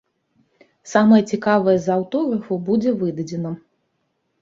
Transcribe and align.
Самае 0.93 1.19
цікавае 1.35 1.77
з 1.85 1.93
аўтографаў 1.99 2.57
будзе 2.73 2.91
выдадзена. 3.07 3.57